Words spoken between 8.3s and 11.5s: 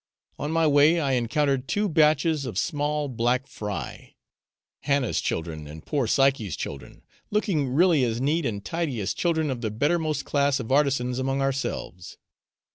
and tidy as children of the bettermost class of artisans among